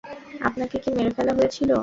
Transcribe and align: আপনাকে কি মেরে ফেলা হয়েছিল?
আপনাকে 0.41 0.75
কি 0.83 0.89
মেরে 0.97 1.11
ফেলা 1.17 1.33
হয়েছিল? 1.37 1.71